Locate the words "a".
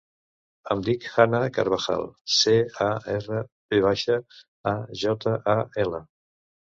2.85-2.89, 4.73-4.75, 5.55-5.57